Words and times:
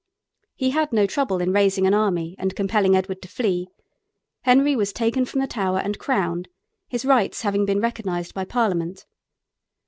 He 0.55 0.71
had 0.71 0.91
no 0.91 1.05
trouble 1.05 1.41
in 1.41 1.53
raising 1.53 1.85
an 1.85 1.93
army 1.93 2.35
and 2.39 2.55
compelling 2.55 2.95
Edward 2.95 3.21
to 3.21 3.27
flee. 3.27 3.67
Henry 4.41 4.75
was 4.75 4.91
taken 4.91 5.25
from 5.25 5.41
the 5.41 5.45
Tower 5.45 5.77
and 5.77 5.99
crowned, 5.99 6.47
his 6.89 7.05
rights 7.05 7.43
having 7.43 7.65
been 7.67 7.79
recognized 7.81 8.33
by 8.33 8.45
Parliament. 8.45 9.05